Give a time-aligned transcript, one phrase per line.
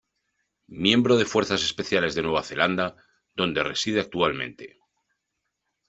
[0.83, 2.95] Miembro de fuerzas especiales de Nueva Zelanda,
[3.35, 4.79] donde reside actualmente.